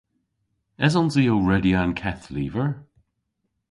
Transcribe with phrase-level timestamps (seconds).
[0.85, 2.69] Esons i ow redya an keth lyver?